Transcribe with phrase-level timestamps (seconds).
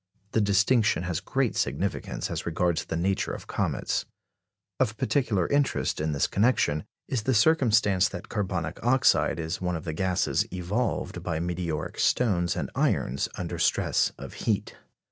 [0.31, 4.05] The distinction has great significance as regards the nature of comets.
[4.79, 9.83] Of particular interest in this connection is the circumstance that carbonic oxide is one of
[9.83, 14.75] the gases evolved by meteoric stones and irons under stress of heat.